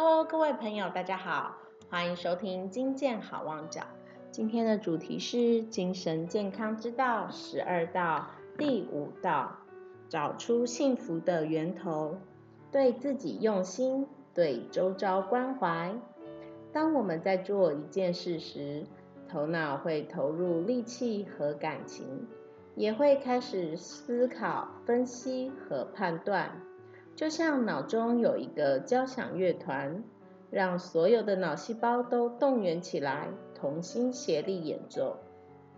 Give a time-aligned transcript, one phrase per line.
[0.00, 1.56] Hello，各位朋友，大家好，
[1.90, 3.82] 欢迎收听金健好望角。
[4.30, 8.24] 今天的主题是精神健康之道十二道
[8.56, 9.56] 第五道，
[10.08, 12.16] 找出幸福的源头，
[12.70, 15.92] 对自己用心，对周遭关怀。
[16.72, 18.86] 当我们在做一件事时，
[19.28, 22.24] 头脑会投入力气和感情，
[22.76, 26.67] 也会开始思考、分析和判断。
[27.18, 30.04] 就像脑中有一个交响乐团，
[30.52, 35.16] 让所有的脑细胞都动员起来，同心协力演奏，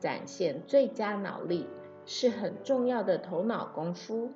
[0.00, 1.66] 展现最佳脑力，
[2.06, 4.30] 是很重要的头脑功夫。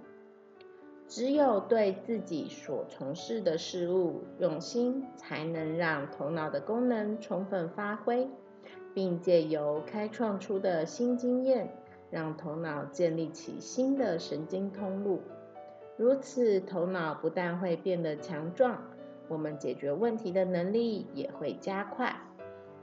[1.09, 8.29] 只有对自己所从事的事物用心，才能让头脑的功能充分发挥，
[8.93, 11.75] 并借由开创出的新经验，
[12.11, 15.23] 让头脑建立起新的神经通路。
[16.01, 18.83] 如此，头脑不但会变得强壮，
[19.29, 22.17] 我们解决问题的能力也会加快，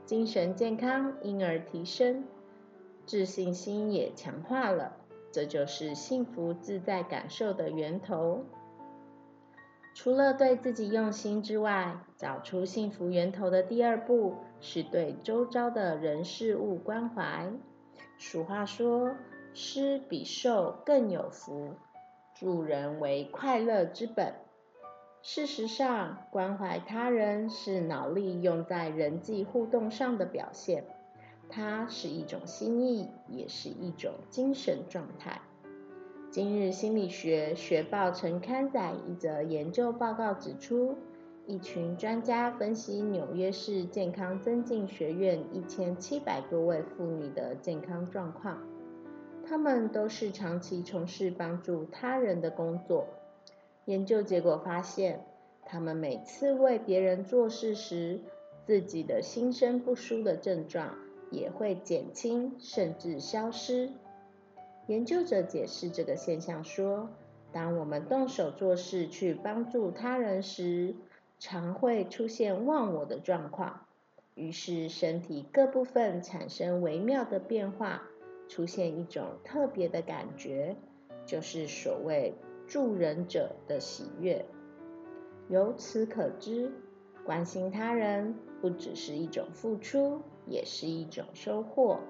[0.04, 2.22] 精神健康因而提升，
[3.06, 4.98] 自信心也强化了。
[5.32, 8.44] 这就是幸福自在感受的源头。
[9.94, 17.50] 除了对自己用心之外，找出幸福源头的第二步是对周遭的人事物关怀。
[18.16, 19.16] 俗话说
[19.52, 21.72] ：“施比受更有福。”
[22.38, 24.32] 助人为快乐之本。
[25.22, 30.84] 事实上，关怀他人是脑力用在人际互动上的表现，
[31.50, 35.40] 它是一种心意，也是一种精神状态。
[36.30, 40.94] 今日心理学学报曾刊载一则研究报告，指出
[41.44, 48.62] 一群专家分析纽约市健康增进学院一千七百多位妇女的健康状况。
[49.48, 53.06] 他们都是长期从事帮助他人的工作。
[53.86, 55.24] 研究结果发现，
[55.64, 58.20] 他们每次为别人做事时，
[58.66, 60.94] 自己的心身不舒的症状
[61.30, 63.88] 也会减轻甚至消失。
[64.86, 67.08] 研究者解释这个现象说：
[67.50, 70.94] 当我们动手做事去帮助他人时，
[71.38, 73.86] 常会出现忘我的状况，
[74.34, 78.02] 于是身体各部分产生微妙的变化。
[78.48, 80.74] 出现一种特别的感觉，
[81.26, 82.34] 就是所谓
[82.66, 84.44] 助人者的喜悦。
[85.48, 86.72] 由此可知，
[87.24, 92.00] 关心他人不只是一种付出，也是一种收获。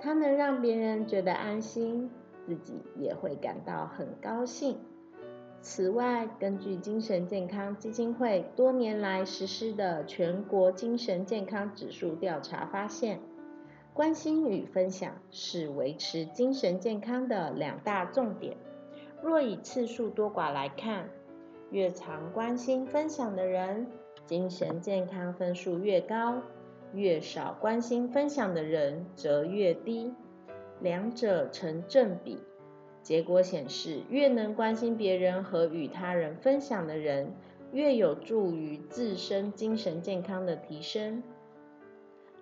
[0.00, 2.10] 它能让别人觉得安心，
[2.46, 4.78] 自己也会感到很高兴。
[5.62, 13.20] 此外，根据精神健康基金会多年来实施的全国精神健康指数调查发现。
[13.96, 18.54] 关心与分享是维持精神健康的两大重点。
[19.22, 21.08] 若以次数多寡来看，
[21.70, 23.86] 越常关心分享的人，
[24.26, 26.42] 精神健康分数越高；
[26.92, 30.12] 越少关心分享的人则越低，
[30.82, 32.38] 两者成正比。
[33.02, 37.32] 结果显示，越能关心别人和与他人分享的人，
[37.72, 41.22] 越有助于自身精神健康的提升。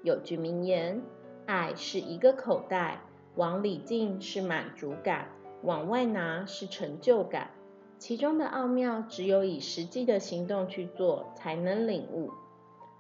[0.02, 1.00] 有句名言。
[1.46, 3.00] 爱是一个口袋，
[3.36, 5.28] 往里进是满足感，
[5.62, 7.50] 往外拿是成就感。
[7.98, 12.30] 其中的奥妙，只有以实际的行动去做，才能领悟。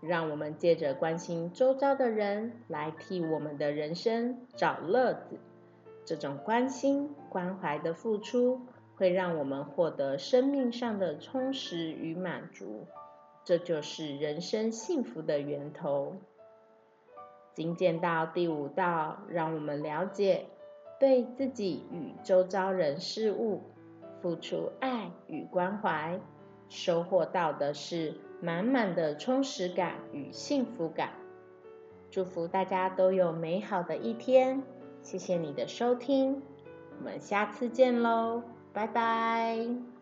[0.00, 5.38] 让我们借着关心周遭的人，来替我们的人生找乐子。
[6.04, 8.60] 这种关心、关怀的付出，
[8.96, 12.86] 会让我们获得生命上的充实与满足。
[13.44, 16.16] 这就是人生幸福的源头。
[17.54, 20.46] 精进到第五道，让我们了解，
[20.98, 23.62] 对自己与周遭人事物
[24.20, 26.20] 付出爱与关怀，
[26.68, 31.10] 收获到的是满满的充实感与幸福感。
[32.10, 34.62] 祝福大家都有美好的一天，
[35.00, 36.42] 谢谢你的收听，
[36.98, 38.42] 我们下次见喽，
[38.72, 39.93] 拜拜。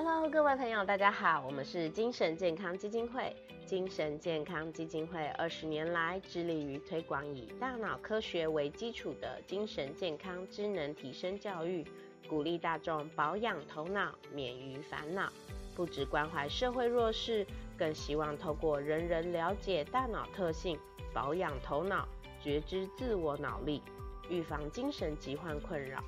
[0.00, 3.34] Hello，各位朋友，大家好，我们是精神健康基金会。
[3.66, 11.84] 精神健康基金会二十年来致力于推广以大脑科学为基础的精神健康智能提升教育，
[12.28, 15.32] 鼓励大众保养头脑，免于烦恼。
[15.74, 17.44] 不只关怀社会弱势，
[17.76, 20.78] 更希望透过人人了解大脑特性，
[21.12, 22.06] 保养头脑，
[22.40, 23.82] 觉知自我脑力，
[24.30, 26.04] 预防精神疾患困扰，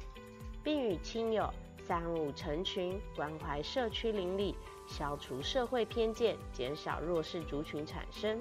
[0.62, 1.52] 并与亲友。
[1.90, 4.54] 三五成群，关怀社区邻里，
[4.86, 8.40] 消除社会偏见，减少弱势族群产生。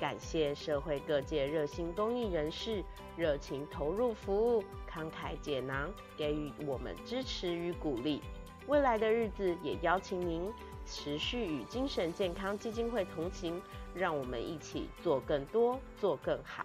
[0.00, 2.82] 感谢社会各界热心公益人士
[3.14, 8.22] 热情投入服务，慷慨解囊，给予我们支持与鼓励。
[8.66, 10.50] 未来的日子，也邀请您
[10.86, 13.60] 持续与精神健康基金会同行，
[13.94, 16.64] 让我们一起做更多，做更好。